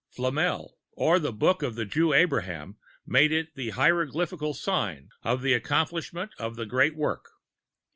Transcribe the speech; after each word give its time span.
Flamel, 0.09 0.79
or 0.93 1.19
the 1.19 1.31
Book 1.31 1.61
of 1.61 1.75
the 1.75 1.85
Jew 1.85 2.11
Abraham, 2.11 2.75
made 3.05 3.31
it 3.31 3.53
the 3.53 3.69
hieroglyphical 3.69 4.55
sign 4.55 5.09
of 5.21 5.43
the 5.43 5.53
accomplishment 5.53 6.31
of 6.39 6.55
the 6.55 6.65
great 6.65 6.95
Work. 6.95 7.27